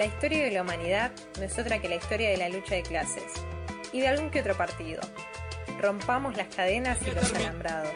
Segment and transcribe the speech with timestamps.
[0.00, 2.82] La historia de la humanidad no es otra que la historia de la lucha de
[2.82, 3.22] clases
[3.92, 5.02] y de algún que otro partido.
[5.78, 7.92] Rompamos las cadenas y los alambrados.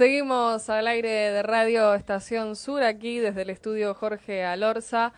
[0.00, 5.12] Seguimos al aire de Radio Estación Sur aquí desde el estudio Jorge Alorza.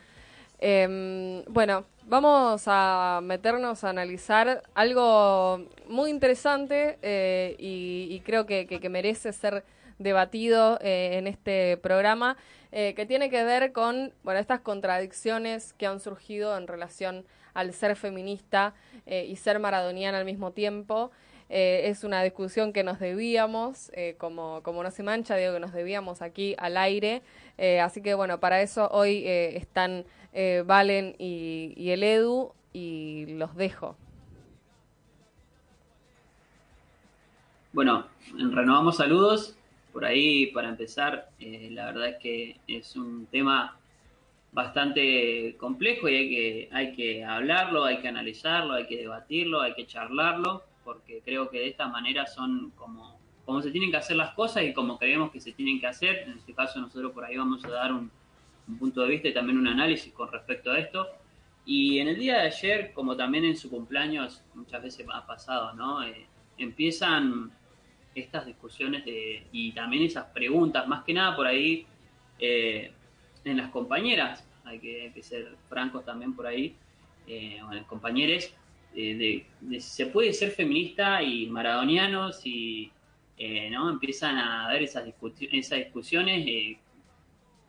[0.59, 9.33] Em, bueno, vamos a meternos a analizar algo muy interesante eh, y, creo que, merece
[9.33, 9.65] ser
[10.01, 12.37] debatido eh, en este programa,
[12.73, 17.73] eh, que tiene que ver con bueno, estas contradicciones que han surgido en relación al
[17.73, 18.75] ser feminista
[19.07, 21.13] y ser maradoniana al mismo tiempo.
[21.55, 25.61] Eh, es una discusión que nos debíamos, eh, como, como no se mancha, digo que
[25.61, 27.21] nos debíamos aquí al aire.
[27.59, 30.07] Eh, así que bueno, para eso hoy están
[30.65, 33.99] Valen y, y el Edu y los dejo.
[37.75, 39.55] Bueno, renovamos saludos.
[39.93, 43.77] Por ahí, para empezar, la verdad es que es un tema
[44.53, 49.75] bastante complejo y hay que, hay que hablarlo, hay que analizarlo, hay que debatirlo, hay
[49.75, 54.17] que charlarlo, porque creo que de esta manera son como, como se tienen que hacer
[54.17, 56.25] las cosas y como creemos que se tienen que hacer.
[56.27, 58.11] En este caso nosotros por ahí vamos a dar un,
[58.69, 61.07] un punto de vista y también un análisis con respecto a esto.
[61.65, 65.75] Y en el día de ayer, como también en su cumpleaños, muchas veces ha pasado,
[65.75, 66.03] ¿no?
[66.03, 66.27] Eh,
[66.59, 67.53] empiezan
[68.15, 71.87] estas discusiones de, y también esas preguntas, más que nada por ahí
[72.39, 72.93] eh,
[73.45, 76.77] en las compañeras, hay que, ser francos también por ahí,
[77.27, 78.53] eh, o en las compañeras,
[78.95, 82.91] de, de si se puede ser feminista y maradoniano, si
[83.39, 83.91] eh, ¿no?
[83.91, 86.79] empiezan a haber esas, discuti- esas discusiones eh,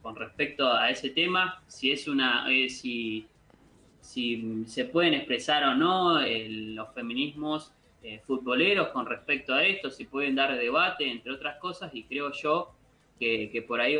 [0.02, 3.26] con respecto a ese tema, si es una, eh, si,
[4.02, 7.72] si se pueden expresar o no los feminismos
[8.04, 12.34] eh, futboleros con respecto a esto, si pueden dar debate, entre otras cosas, y creo
[12.34, 12.74] yo
[13.18, 13.96] que, que por ahí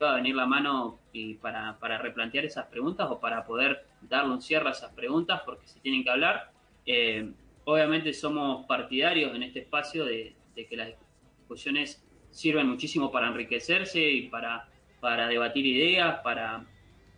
[0.00, 4.34] va a venir la mano y para, para replantear esas preguntas o para poder darle
[4.34, 6.52] un cierre a esas preguntas, porque se tienen que hablar.
[6.90, 7.30] Eh,
[7.64, 10.88] obviamente somos partidarios en este espacio de, que las
[11.38, 14.68] discusiones sirven muchísimo para enriquecerse y para,
[14.98, 16.64] para debatir ideas, para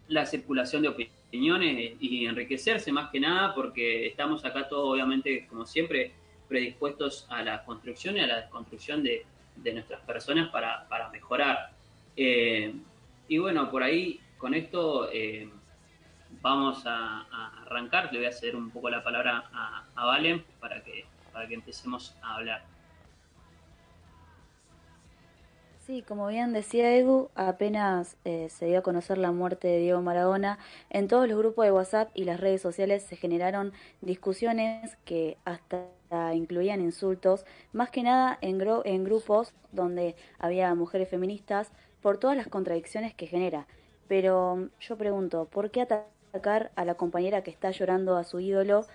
[0.08, 5.64] la circulación de opiniones y enriquecerse más que nada, porque estamos acá todos, obviamente, como
[5.64, 6.12] siempre,
[6.48, 11.70] predispuestos a la construcción y a la desconstrucción de, de nuestras personas para, para mejorar.
[12.16, 12.74] Eh,
[13.28, 15.48] y bueno, por ahí, con esto eh,
[16.42, 17.26] vamos a,
[17.66, 18.12] arrancar.
[18.12, 22.16] Le voy a ceder un poco la palabra a, Valen para que, para que empecemos
[22.22, 22.62] a hablar.
[25.86, 30.00] Sí, como bien decía Edu, apenas eh, se dio a conocer la muerte de Diego
[30.02, 30.58] Maradona,
[30.88, 35.88] en todos los grupos de WhatsApp y las redes sociales se generaron discusiones que hasta
[36.34, 41.72] incluían insultos, más que nada en, gro- en grupos donde había mujeres feministas,
[42.02, 43.66] por todas las contradicciones que genera.
[44.06, 48.86] Pero yo pregunto, ¿por qué atacar a la compañera que está llorando a su ídolo,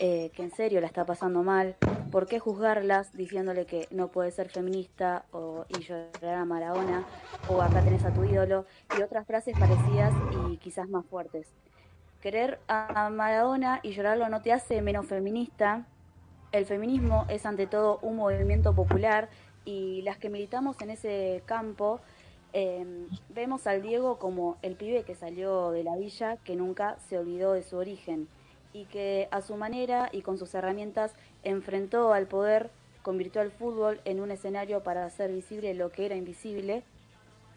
[0.00, 1.76] eh, que en serio la está pasando mal?
[2.10, 7.04] ¿Por qué juzgarlas diciéndole que no puede ser feminista o, y llorar a Maradona
[7.48, 8.66] o acá tenés a tu ídolo
[8.98, 10.12] y otras frases parecidas
[10.48, 11.48] y quizás más fuertes?
[12.20, 15.86] Querer a Maradona y llorarlo no te hace menos feminista.
[16.52, 19.28] El feminismo es ante todo un movimiento popular
[19.64, 22.00] y las que militamos en ese campo
[22.52, 27.18] eh, vemos al Diego como el pibe que salió de la villa que nunca se
[27.18, 28.28] olvidó de su origen
[28.72, 32.70] y que a su manera y con sus herramientas enfrentó al poder,
[33.02, 36.82] convirtió al fútbol en un escenario para hacer visible lo que era invisible.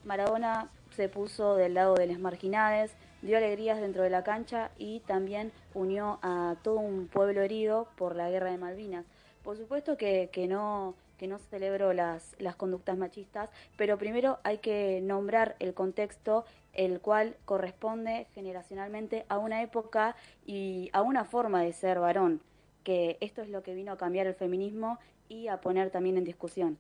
[0.06, 5.00] Maradona se puso del lado de las marginales, dio alegrías dentro de la cancha y
[5.02, 9.06] también unió a todo un pueblo herido por la guerra de Malvinas.
[9.44, 14.60] Por supuesto que, que no que no celebro las, las conductas machistas, pero primero hay
[14.60, 20.16] que nombrar el contexto el cual corresponde generacionalmente a una época
[20.46, 22.42] y a una forma de ser varón,
[22.84, 25.00] que esto es lo que vino a cambiar el feminismo
[25.30, 26.78] y a poner también en discusión.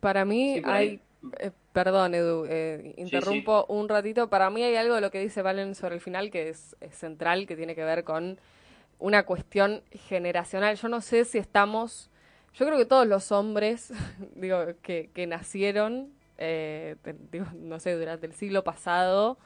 [0.00, 1.00] Para mí Sí, hay,
[1.38, 5.42] eh, perdón Edu, eh, interrumpo un ratito, para mí hay algo de lo que dice
[5.42, 8.38] Valen sobre el final que es, es central, que tiene que ver con
[8.98, 10.76] una cuestión generacional.
[10.76, 12.10] Yo no sé si estamos,
[12.56, 13.92] yo creo que todos los hombres,
[14.34, 16.96] digo, que, que nacieron, eh,
[17.30, 19.38] digo, no sé, durante el siglo pasado,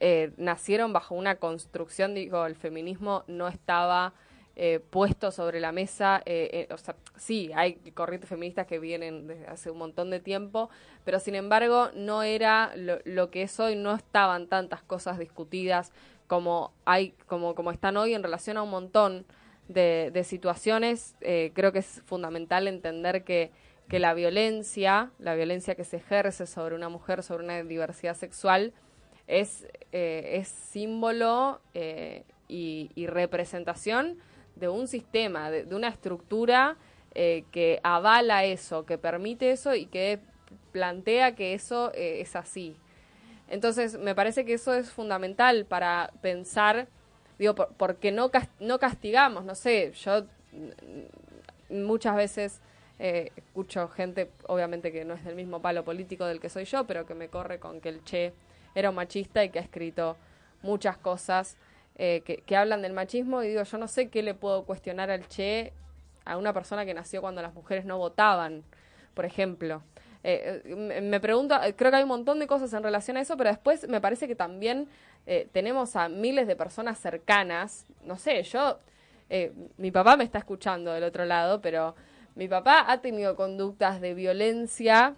[0.00, 4.14] eh, nacieron bajo una construcción, digo, el feminismo no estaba
[4.60, 6.20] eh, puesto sobre la mesa.
[6.26, 10.18] Eh, eh, o sea, sí, hay corrientes feministas que vienen desde hace un montón de
[10.18, 10.68] tiempo,
[11.04, 15.92] pero sin embargo no era lo, lo que es hoy, no estaban tantas cosas discutidas
[16.26, 19.26] como hay, como, como están hoy en relación a un montón
[19.68, 21.14] de, situaciones.
[21.20, 23.50] creo que es fundamental entender que,
[23.88, 28.72] que la violencia, la violencia que se ejerce sobre una mujer, sobre una diversidad sexual,
[29.26, 31.60] es, es símbolo
[32.48, 34.18] y, y representación
[34.58, 36.76] de un sistema, de, una estructura
[37.14, 40.20] eh, que avala eso, que permite eso y que
[40.72, 42.76] plantea que eso eh, es así.
[43.48, 46.88] Entonces, me parece que eso es fundamental para pensar,
[47.38, 48.30] digo, porque no,
[48.60, 52.60] no castigamos, no sé, yo mm, muchas veces
[52.98, 56.84] eh, escucho gente, obviamente que no es del mismo palo político del que soy yo,
[56.86, 58.32] pero que me corre con que el Che
[58.74, 60.16] era un machista y que ha escrito
[60.62, 61.56] muchas cosas
[61.96, 65.26] eh, que, hablan del machismo y digo, yo no sé qué le puedo cuestionar al
[65.28, 65.72] Che
[66.24, 68.64] a una persona que nació cuando las mujeres no votaban,
[69.14, 69.82] por ejemplo.
[70.24, 73.36] Eh, eh, me pregunto, creo que hay un montón de cosas en relación a eso,
[73.36, 74.88] pero después me parece que también
[75.52, 78.78] tenemos a miles de personas cercanas, no sé, yo,
[79.76, 81.94] mi papá me está escuchando del otro lado, pero
[82.34, 85.14] mi papá ha tenido conductas de violencia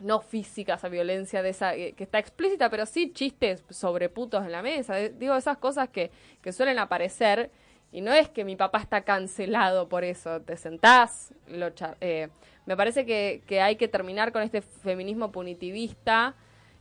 [0.00, 4.52] no física, esa violencia de esa que está explícita, pero sí chistes sobre putos en
[4.52, 4.96] la mesa.
[4.96, 6.10] Digo, esas cosas que,
[6.42, 7.50] que suelen aparecer.
[7.92, 10.40] Y no es que mi papá está cancelado por eso.
[10.42, 11.68] Te sentás, lo
[12.00, 12.28] eh,
[12.66, 16.34] me parece que, que, hay que terminar con este feminismo punitivista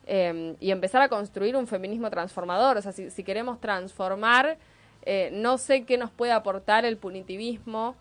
[0.06, 2.78] eh, y empezar a construir un feminismo transformador.
[2.78, 4.58] O sea, si, si queremos transformar,
[5.04, 7.96] eh, no sé qué nos puede aportar el punitivismo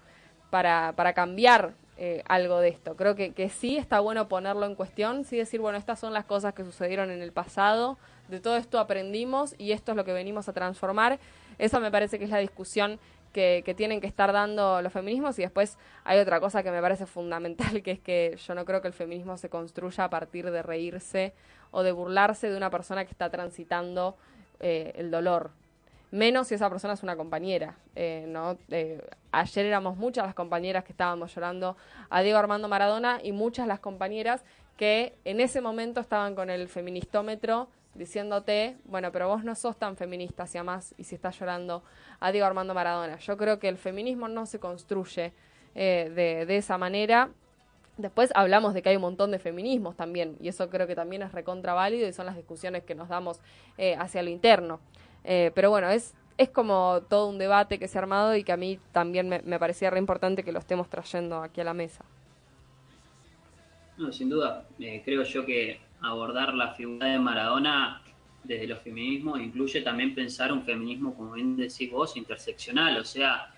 [0.50, 2.96] para, para cambiar eh, algo de esto.
[2.96, 6.24] Creo que, que sí está bueno ponerlo en cuestión, sí decir, bueno, estas son las
[6.24, 10.12] cosas que sucedieron en el pasado, de todo esto aprendimos y esto es lo que
[10.12, 11.18] venimos a transformar.
[11.58, 12.98] Esa me parece que es la discusión
[13.32, 16.80] que, que, tienen que estar dando los feminismos y después hay otra cosa que me
[16.80, 20.50] parece fundamental, que es que yo no creo que el feminismo se construya a partir
[20.50, 21.34] de reírse
[21.70, 24.16] o de burlarse de una persona que está transitando
[24.60, 25.50] eh, el dolor
[26.10, 27.76] menos si esa persona es una compañera.
[27.94, 28.56] Eh, ¿no?
[28.70, 29.02] Eh,
[29.32, 31.76] ayer éramos muchas las compañeras que estábamos llorando
[32.10, 34.44] a Diego Armando Maradona y muchas las compañeras
[34.76, 37.68] que en ese momento estaban con el feministómetro
[37.98, 41.82] diciéndote, bueno, pero vos no sos tan feminista hacia más y si estás llorando
[42.20, 43.18] a Diego Armando Maradona.
[43.18, 45.32] Yo creo que el feminismo no se construye
[45.74, 47.30] eh, de, de esa manera.
[47.96, 51.22] Después hablamos de que hay un montón de feminismos también, y eso creo que también
[51.22, 53.40] es recontra válido y son las discusiones que nos damos
[53.98, 54.78] hacia lo interno.
[55.24, 58.52] Eh, pero bueno, es, es como todo un debate que se ha armado y que
[58.52, 61.74] a mí también me, me parecía re importante que lo estemos trayendo aquí a la
[61.74, 62.04] mesa.
[63.96, 64.64] No, sin duda.
[64.78, 68.02] Eh, creo yo que abordar la figura de Maradona
[68.44, 72.98] desde los feminismos incluye también pensar un feminismo, como bien decís vos, interseccional.
[72.98, 73.52] O sea,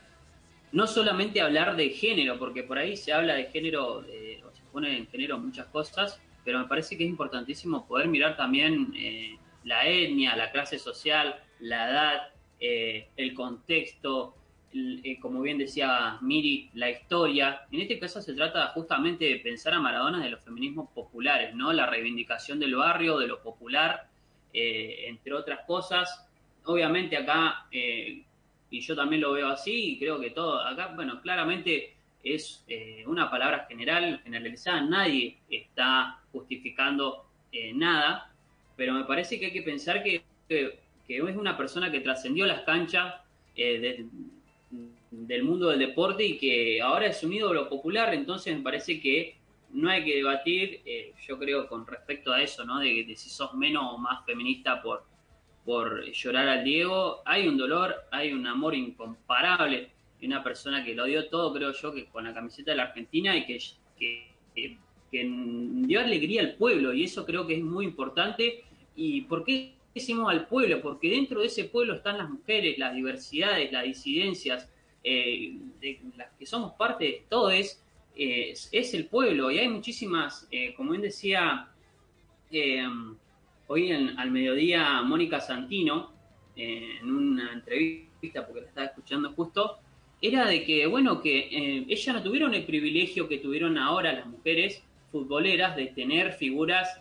[0.73, 4.97] no solamente hablar de género, porque por ahí se habla de género, o se pone
[4.97, 9.87] en género muchas cosas, pero me parece que es importantísimo poder mirar también eh, la
[9.87, 12.29] etnia, la clase social, la edad,
[12.59, 14.35] eh, el contexto,
[14.73, 17.63] eh, como bien decía Miri, la historia.
[17.71, 21.73] En este caso se trata justamente de pensar a Maradona de los feminismos populares, ¿no?
[21.73, 24.09] La reivindicación del barrio, de lo popular,
[24.53, 26.27] eh, entre otras cosas.
[26.65, 31.95] Obviamente acá, y yo también lo veo así, y creo que todo, acá, bueno, claramente
[32.23, 32.67] es
[33.07, 37.25] una palabra general, generalizada, nadie está justificando
[37.75, 38.31] nada,
[38.77, 40.23] pero me parece que hay que pensar que
[41.11, 43.17] que es una persona que trascendió las canchas
[43.57, 44.07] eh,
[45.11, 49.37] del mundo del deporte y que ahora es un ídolo popular, entonces me parece que
[49.73, 52.79] no hay que debatir, eh, yo creo, con respecto a eso, ¿no?
[52.79, 55.05] De, de, si sos menos o más feminista por,
[55.65, 57.23] por llorar al Diego.
[57.25, 61.73] Hay un dolor, hay un amor incomparable y una persona que lo dio todo, creo
[61.73, 63.59] yo, que con la camiseta de la Argentina y que,
[63.99, 64.79] que,
[65.11, 68.65] que dio alegría al pueblo y eso creo que es muy importante.
[68.97, 69.75] ¿Y por qué
[70.29, 74.69] al pueblo, porque dentro de ese pueblo están las mujeres, las diversidades, las disidencias,
[75.03, 77.83] eh, de las que somos parte de todo es,
[78.15, 79.51] es, el pueblo.
[79.51, 81.69] Y hay muchísimas, eh, como bien decía
[82.51, 82.87] eh,
[83.67, 86.13] hoy en, al mediodía Mónica Santino,
[86.57, 89.79] en una entrevista, porque la estaba escuchando justo,
[90.21, 94.83] era de que, bueno, que ellas no tuvieron el privilegio que tuvieron ahora las mujeres
[95.11, 97.01] futboleras de tener figuras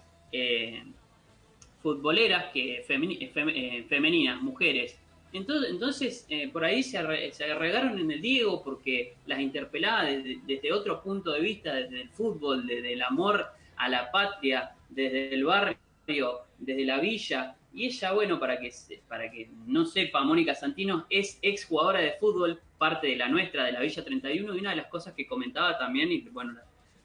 [1.82, 4.98] futboleras que eh, eh, femeninas, mujeres.
[5.32, 11.02] Entonces, entonces eh, por ahí se, arreglaron en el Diego porque las interpelaba desde, otro
[11.02, 13.46] punto de vista, desde el fútbol, desde el amor
[13.78, 15.78] a la patria, desde el barrio,
[16.58, 17.56] desde la villa.
[17.72, 18.74] Y ella, bueno, para que,
[19.08, 23.66] para que no sepa, Mónica Santino es ex jugadora de fútbol parte de la nuestra,
[23.66, 26.56] de la Villa 31, y una de las cosas que comentaba también, y bueno,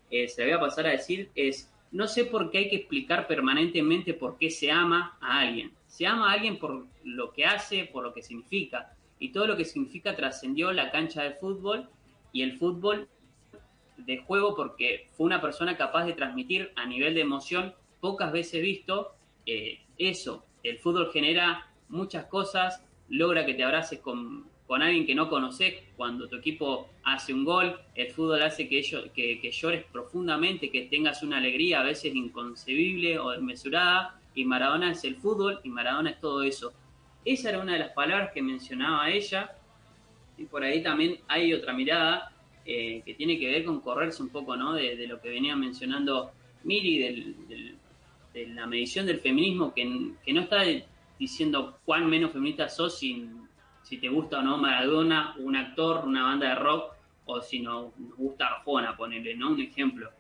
[0.09, 3.29] se le voy a pasar a decir, es, no sé por qué hay que explicar
[3.29, 5.73] permanentemente por qué se ama a alguien.
[5.87, 9.57] Se ama a alguien por lo que hace, por lo que significa, y todo lo
[9.57, 11.89] que significa trascendió la cancha de fútbol
[12.33, 13.09] y el fútbol
[13.97, 18.61] de juego porque fue una persona capaz de transmitir a nivel de emoción pocas veces
[18.61, 19.15] visto
[19.47, 20.45] eh, eso.
[20.65, 25.75] El fútbol genera muchas cosas, logra que te abraces con, con alguien que no conoces
[25.97, 30.71] cuando tu equipo hace un gol, el fútbol hace que, ellos, que, que llores profundamente,
[30.71, 35.69] que tengas una alegría a veces inconcebible o desmesurada, y Maradona es el fútbol y
[35.69, 36.73] Maradona es todo eso.
[37.25, 39.53] Esa era una de las palabras que mencionaba ella,
[40.37, 42.33] y por ahí también hay otra mirada
[42.65, 44.73] eh, que tiene que ver con correrse un poco ¿no?
[44.73, 46.33] de, lo que venía mencionando
[46.65, 47.77] Miri, del,
[48.33, 50.63] de la medición del feminismo, que, que no está
[51.19, 53.44] diciendo cuán menos feminista sos sin
[53.85, 56.95] si te gusta o no Maradona, un actor, una banda de rock,
[57.27, 59.51] o si no, nos gusta Arjona, ponerle, ¿no?
[59.51, 60.11] Un ejemplo.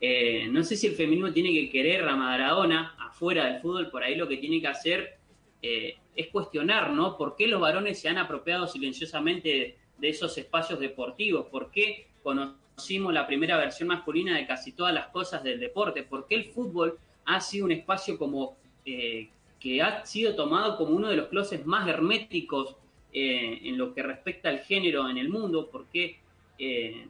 [0.00, 4.02] Eh, no sé si el feminismo tiene que querer a Maradona afuera del fútbol, por
[4.02, 5.18] ahí lo que tiene que hacer
[5.62, 7.16] eh, es cuestionar, ¿no?
[7.16, 11.46] ¿Por qué los varones se han apropiado silenciosamente de, esos espacios deportivos?
[11.46, 16.02] ¿Por qué conocimos la primera versión masculina de casi todas las cosas del deporte?
[16.02, 20.94] ¿Por qué el fútbol ha sido un espacio como eh, que ha sido tomado como
[20.94, 22.76] uno de los closets más herméticos
[23.16, 26.18] eh, en lo que respecta al género en el mundo, porque
[26.58, 27.06] eh,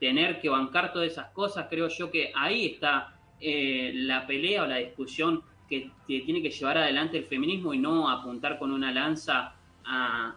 [0.00, 4.66] tener que bancar todas esas cosas, creo yo que ahí está eh, la pelea o
[4.66, 9.54] la discusión que, tiene que llevar adelante el feminismo y no apuntar con una lanza
[9.84, 10.34] a,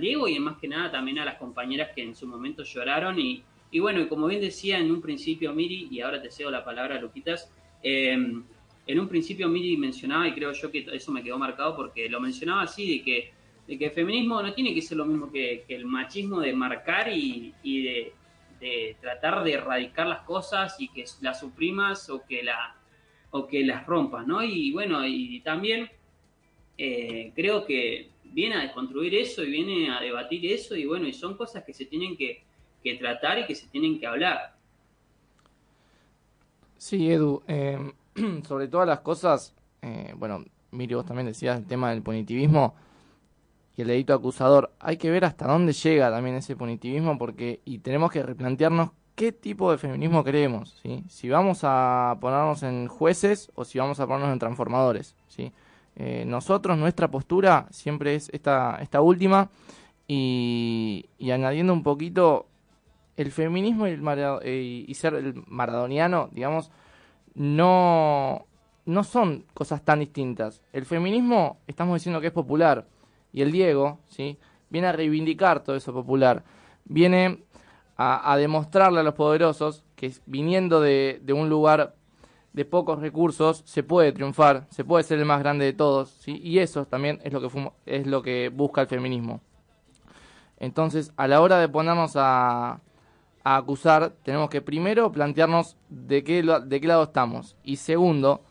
[0.00, 3.44] Diego y más que nada también a las compañeras que en su momento lloraron y,
[3.78, 6.98] bueno, y como bien decía en un principio Miri, y ahora te cedo la palabra,
[6.98, 8.44] Luquitas, en
[8.88, 12.62] un principio Miri mencionaba, y creo yo que eso me quedó marcado porque lo mencionaba
[12.62, 13.37] así, de que
[13.68, 17.12] de que el feminismo no tiene que ser lo mismo que, el machismo de marcar
[17.12, 18.14] y, de,
[18.98, 24.42] tratar de erradicar las cosas y que las suprimas o que, las rompas, ¿no?
[24.42, 25.90] Y bueno, y también
[26.78, 31.12] eh, creo que viene a desconstruir eso y viene a debatir eso y bueno, y
[31.12, 32.44] son cosas que se tienen que,
[32.98, 34.56] tratar y que se tienen que hablar.
[36.78, 37.92] Sí, Edu, em,
[38.44, 42.74] sobre todas las cosas, eh, bueno, Miri, vos también decías el tema del punitivismo
[43.78, 44.72] y el dedito acusador.
[44.80, 49.30] Hay que ver hasta dónde llega también ese punitivismo porque y tenemos que replantearnos qué
[49.30, 50.82] tipo de feminismo queremos.
[51.08, 55.52] Si vamos a ponernos en jueces o si vamos a ponernos en transformadores, ¿sí?
[55.94, 59.48] Eh, nosotros, nuestra postura siempre es esta, esta última
[60.08, 62.46] y, añadiendo un poquito
[63.16, 64.02] el feminismo y, el
[64.42, 66.72] eh, y ser el maradoniano, digamos,
[67.34, 68.44] no,
[68.86, 70.62] no son cosas tan distintas.
[70.72, 72.84] El feminismo estamos diciendo que es popular,
[73.38, 74.36] y el Diego, ¿sí?
[74.68, 76.42] viene a reivindicar todo eso popular,
[76.84, 77.44] viene
[77.96, 81.94] a, demostrarle a los poderosos que viniendo de, un lugar
[82.52, 86.40] de pocos recursos se puede triunfar, se puede ser el más grande de todos, ¿sí?
[86.42, 89.40] y eso también es lo que, es lo que busca el feminismo.
[90.58, 92.80] Entonces, a la hora de ponernos a,
[93.44, 97.54] a acusar, tenemos que primero plantearnos de qué, de qué lado estamos.
[97.62, 98.42] Y segundo,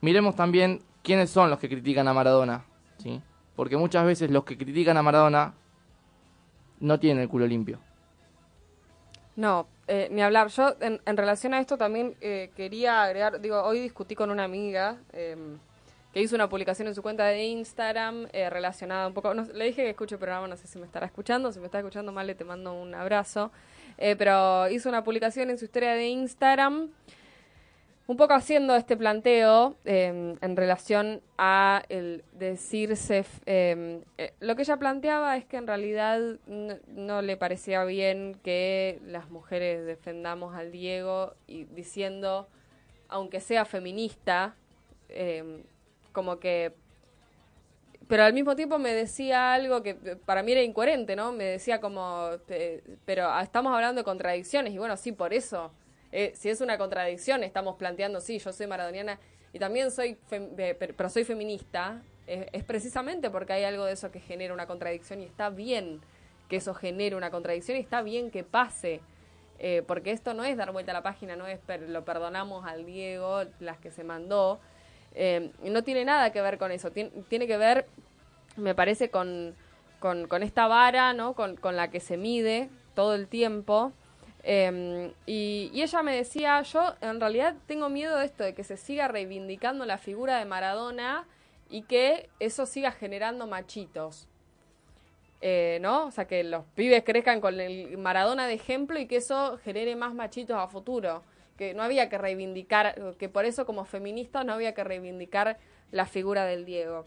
[0.00, 2.64] miremos también quiénes son los que critican a Maradona.
[2.98, 3.20] ¿sí?
[3.56, 5.54] Porque muchas veces los que critican a Maradona
[6.80, 7.78] no tienen el culo limpio.
[9.36, 10.48] No, eh, ni hablar.
[10.48, 14.98] Yo en, relación a esto también eh, quería agregar, digo, hoy discutí con una amiga
[15.12, 15.58] em,
[16.12, 19.82] que hizo una publicación en su cuenta de Instagram eh, relacionada un poco, le dije
[19.82, 22.26] que escuche el programa, no sé si me estará escuchando, si me está escuchando mal
[22.28, 23.50] le te mando un abrazo,
[23.96, 26.90] pero hizo una publicación en su historia de Instagram
[28.06, 34.62] un poco haciendo este planteo em, en relación a el decirse, em, eh, lo que
[34.62, 40.70] ella planteaba es que en realidad no, le parecía bien que las mujeres defendamos al
[40.70, 42.46] Diego y diciendo,
[43.08, 44.54] aunque sea feminista,
[45.08, 45.62] em,
[46.12, 46.74] como que
[48.06, 51.32] pero al mismo tiempo me decía algo que para mí era incoherente, ¿no?
[51.32, 52.28] Me decía como,
[53.06, 55.72] pero estamos hablando de contradicciones y bueno, sí, por eso
[56.16, 59.18] eh, si es una contradicción, estamos planteando, sí, yo soy maradoniana
[59.52, 60.16] y también soy,
[60.56, 65.24] pero soy feminista, es precisamente porque hay algo de eso que genera una contradicción y
[65.24, 66.00] está bien
[66.48, 69.00] que eso genere una contradicción y está bien que pase.
[69.58, 72.84] Eh, porque esto no es dar vuelta a la página, no es lo perdonamos al
[72.84, 74.60] Diego, las que se mandó,
[75.14, 77.86] eh, no tiene nada que ver con eso, tiene, que ver,
[78.56, 79.54] me parece, con,
[80.00, 81.34] con, con esta vara, ¿no?
[81.34, 83.92] Con, con, la que se mide todo el tiempo
[84.46, 88.76] Em, y, ella me decía, yo en realidad tengo miedo de esto, de que se
[88.76, 91.26] siga reivindicando la figura de Maradona
[91.70, 94.28] y que eso siga generando machitos.
[95.40, 96.06] eh, ¿no?
[96.06, 99.96] O sea, que los pibes crezcan con el Maradona de ejemplo y que eso genere
[99.96, 101.22] más machitos a futuro.
[101.58, 105.58] Que no había que reivindicar, que por eso como feministas no había que reivindicar
[105.92, 107.06] la figura del Diego.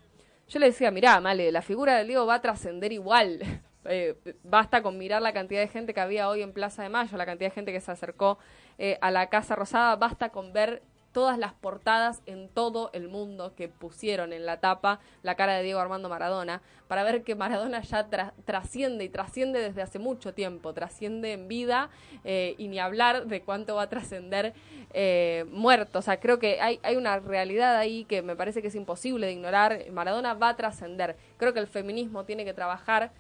[0.50, 3.40] Yo le decía, mirá, Male, la figura del Diego va a trascender igual.
[3.88, 7.18] Eh, basta con mirar la cantidad de gente que había hoy en Plaza de Mayo,
[7.18, 8.38] la cantidad de gente que se acercó
[8.78, 10.82] eh, a la Casa Rosada, basta con ver
[11.18, 15.64] todas las portadas en todo el mundo que pusieron en la tapa la cara de
[15.64, 18.08] Diego Armando Maradona, para ver que Maradona ya
[18.46, 21.90] trasciende y trasciende desde hace mucho tiempo, trasciende en vida
[22.24, 24.54] eh, y ni hablar de cuánto va a trascender
[24.94, 25.98] eh, muerto.
[25.98, 29.26] O sea, creo que hay, hay una realidad ahí que me parece que es imposible
[29.26, 29.90] de ignorar.
[29.92, 31.16] Maradona va a trascender.
[31.38, 33.12] Creo que el feminismo tiene que trabajar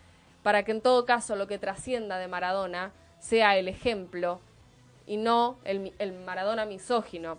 [0.48, 4.40] para que en todo caso lo que trascienda de Maradona sea el ejemplo
[5.06, 7.38] y no el, el Maradona misógino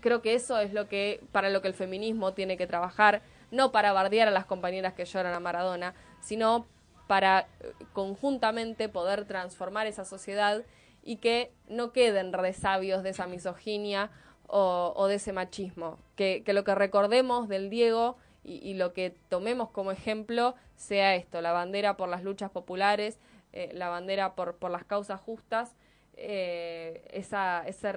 [0.00, 3.70] Creo que eso es lo que para lo que el feminismo tiene que trabajar, no
[3.70, 6.66] para bardear a las compañeras que lloran a Maradona, sino
[7.06, 10.62] para eh, conjuntamente poder transformar esa sociedad
[11.04, 14.10] y que no queden resabios de esa misoginia
[14.46, 15.98] o, de ese machismo.
[16.16, 21.52] Que, lo que recordemos del Diego y, lo que tomemos como ejemplo sea esto, la
[21.52, 23.18] bandera por las luchas populares,
[23.52, 25.76] eh, la bandera por, por las causas justas,
[26.16, 27.92] eh, esa, ese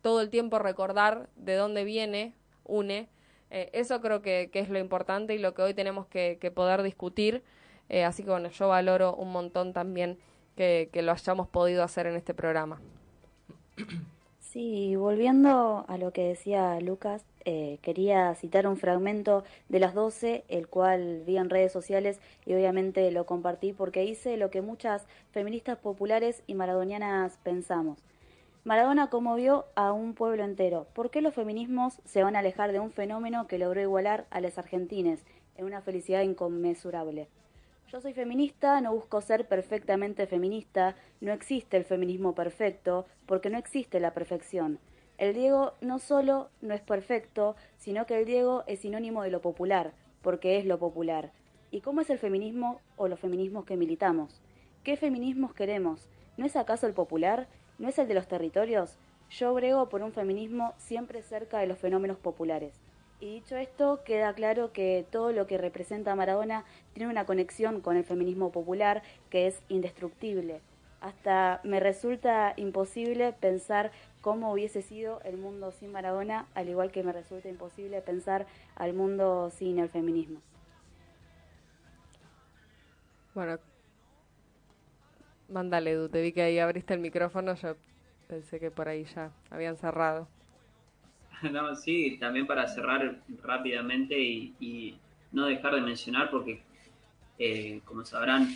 [0.00, 2.34] todo el tiempo recordar de dónde viene,
[2.64, 3.08] une.
[3.50, 7.42] Eh, eso creo que, es lo importante y lo que hoy tenemos que, poder discutir.
[8.04, 10.18] Así que bueno, yo valoro un montón también
[10.56, 12.80] que, lo hayamos podido hacer en este programa.
[14.40, 20.44] Sí, volviendo a lo que decía Lucas, eh, quería citar un fragmento de las 12,
[20.48, 25.06] el cual vi en redes sociales y obviamente lo compartí porque hice lo que muchas
[25.30, 28.04] feministas populares y maradonianas pensamos.
[28.64, 30.88] Maradona conmovió a un pueblo entero.
[30.92, 34.42] ¿Por qué los feminismos se van a alejar de un fenómeno que logró igualar a
[34.42, 35.24] las argentines
[35.56, 37.28] en una felicidad inconmensurable?
[37.90, 43.56] Yo soy feminista, no busco ser perfectamente feminista, no existe el feminismo perfecto, porque no
[43.56, 44.78] existe la perfección.
[45.18, 49.40] El Diego no solo no es perfecto, sino que el Diego es sinónimo de lo
[49.40, 51.32] popular, porque es lo popular.
[51.72, 54.40] ¿Y cómo es el feminismo o los feminismos que militamos?
[54.84, 56.06] ¿Qué feminismos queremos?
[56.36, 57.48] ¿No es acaso el popular?
[57.80, 58.96] ¿No es el de los territorios?
[59.28, 62.74] Yo brego por un feminismo siempre cerca de los fenómenos populares.
[63.18, 67.96] Y dicho esto, queda claro que todo lo que representa Maradona tiene una conexión con
[67.96, 70.60] el feminismo popular que es indestructible.
[71.00, 77.02] Hasta me resulta imposible pensar cómo hubiese sido el mundo sin Maradona, al igual que
[77.02, 80.40] me resulta imposible pensar al mundo sin el feminismo.
[83.34, 83.58] Bueno,
[85.48, 87.74] Mándale, Edu, te vi que ahí abriste el micrófono, yo
[88.28, 90.28] pensé que por ahí ya habían cerrado.
[91.52, 94.98] No, sí, también para cerrar rápidamente y,
[95.30, 96.62] no dejar de mencionar, porque
[97.38, 98.48] eh, como sabrán,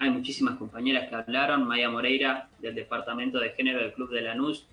[0.00, 1.68] hay muchísimas compañeras que hablaron.
[1.68, 4.66] Maya Moreira, del Departamento de Género del Club de Lanús,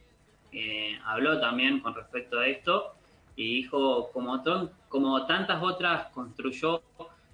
[0.53, 2.93] eh, habló también con respecto a esto
[3.35, 4.41] y dijo, como,
[5.27, 6.81] tantas otras, construyó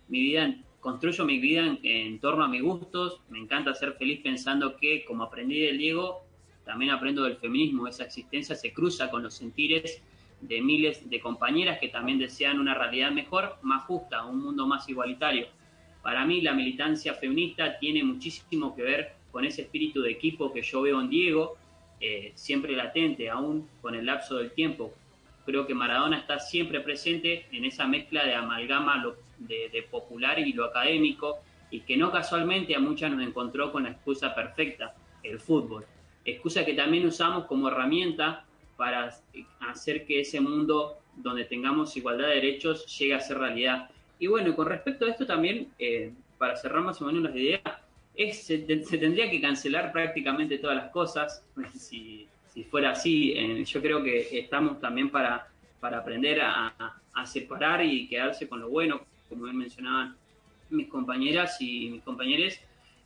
[0.10, 4.20] mi vida en construyo mi vida en, torno a mis gustos, me encanta ser feliz
[4.22, 6.26] pensando que, como aprendí del Diego,
[6.66, 10.02] también aprendo del feminismo, esa existencia se cruza con los sentires
[10.42, 14.90] de miles de compañeras que también desean una realidad mejor, más justa, un mundo más
[14.90, 15.48] igualitario.
[16.04, 20.62] Para mí la militancia feminista tiene muchísimo que ver con ese espíritu de equipo que
[20.62, 21.58] yo veo en Diego,
[22.00, 24.94] eh, siempre latente, aún con el lapso del tiempo.
[25.46, 30.66] Creo que Maradona está siempre presente en esa mezcla de amalgama de, popular y lo
[30.66, 31.40] académico,
[31.72, 35.86] y que no casualmente a muchas nos encontró con la excusa perfecta, el fútbol.
[36.26, 39.10] Excusa que también usamos como herramienta para
[39.62, 43.90] hacer que ese mundo donde tengamos igualdad de derechos llegue a ser realidad.
[44.20, 47.62] Y bueno, con respecto a esto también, eh, para cerrar más o menos las ideas,
[48.16, 51.44] es, se, tendría que cancelar prácticamente todas las cosas.
[51.74, 55.48] Si, si fuera así, eh, yo creo que estamos también para,
[55.80, 56.74] para aprender a,
[57.14, 60.16] a, separar y quedarse con lo bueno, como mencionaban
[60.70, 62.60] mis compañeras y mis compañeros,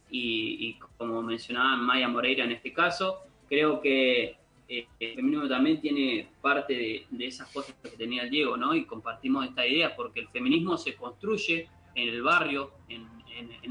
[0.10, 4.36] y, como mencionaba Maya Moreira en este caso, creo que
[4.70, 8.76] eh, el feminismo también tiene parte de, esas cosas que tenía el Diego, ¿no?
[8.76, 13.08] Y compartimos esta idea, porque el feminismo se construye en el barrio, en,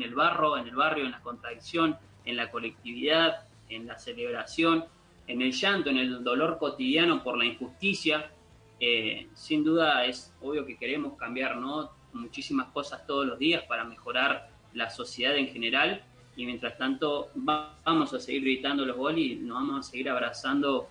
[0.00, 4.84] el barro, en el barrio, en la contradicción, en la colectividad, en la celebración,
[5.26, 8.30] en el llanto, en el dolor cotidiano por la injusticia.
[8.78, 11.90] Eh, sin duda es obvio que queremos cambiar, ¿no?
[12.16, 16.02] muchísimas cosas todos los días para mejorar la sociedad en general
[16.36, 20.88] y mientras tanto vamos a seguir gritando los goles y nos vamos a seguir abrazando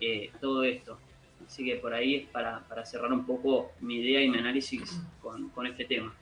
[0.00, 0.98] eh, todo esto.
[1.46, 5.66] Así que por ahí es para, cerrar un poco mi idea y mi análisis con,
[5.66, 6.12] este tema.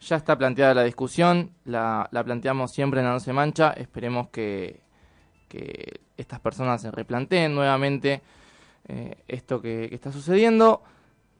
[0.00, 4.80] ya está planteada la discusión, la, la planteamos siempre en la No Mancha, esperemos que,
[6.16, 8.22] estas personas se replanteen nuevamente
[8.88, 10.82] eh, esto que está sucediendo.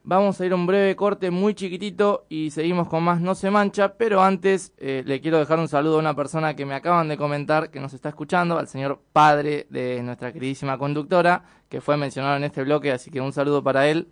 [0.04, 3.52] Vamos a ir a un breve corte muy chiquitito y seguimos con más No se
[3.52, 7.06] mancha, pero antes eh, le quiero dejar un saludo a una persona que me acaban
[7.08, 11.96] de comentar que nos está escuchando, al señor padre de nuestra queridísima conductora, que fue
[11.96, 14.08] mencionado en este bloque, así que un saludo para él.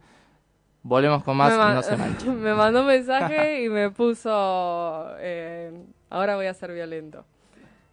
[0.83, 2.27] Volvemos con más No se mancha.
[2.33, 5.73] me mandó un mensaje y me puso, eh,
[6.09, 7.25] ahora voy a ser violento.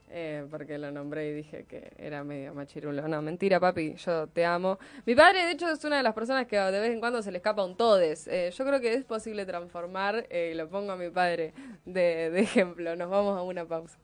[0.10, 3.08] Eh, porque lo nombré y dije que era medio machirulo.
[3.08, 4.80] No, mentira, papi, yo te amo.
[5.06, 7.32] Mi padre, de hecho, es una de las personas que de vez en cuando se
[7.32, 8.28] le escapa un todes.
[8.28, 11.54] Eh, yo creo que es posible transformar, eh, y lo pongo a mi padre
[11.86, 12.96] de, de ejemplo.
[12.96, 13.98] Nos vamos a una pausa.